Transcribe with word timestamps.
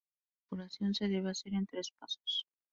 La 0.03 0.49
perforación 0.57 0.95
se 0.95 1.07
debe 1.07 1.29
hacer 1.29 1.53
en 1.53 1.67
tres 1.67 1.91
pasos. 1.99 2.47